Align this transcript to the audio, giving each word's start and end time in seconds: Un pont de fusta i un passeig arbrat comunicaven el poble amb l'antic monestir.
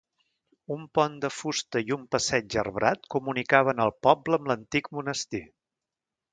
Un 0.75 0.79
pont 0.97 1.17
de 1.25 1.29
fusta 1.39 1.83
i 1.89 1.93
un 1.97 2.07
passeig 2.15 2.57
arbrat 2.63 3.05
comunicaven 3.17 3.87
el 3.87 3.95
poble 4.09 4.41
amb 4.43 4.53
l'antic 4.53 4.93
monestir. 5.01 5.47